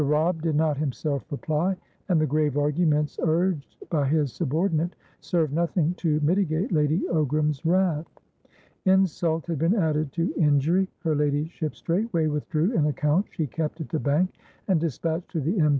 [0.03, 1.75] Robb did not himself reply,
[2.09, 8.07] and the grave arguments urged by his subordinate served nothing to mitigate Lady Ogram's wrath.
[8.85, 13.89] Insult had been added to injury; her ladyship straightway withdrew an account she kept at
[13.89, 14.33] the bank,
[14.67, 15.69] and dispatched to the M.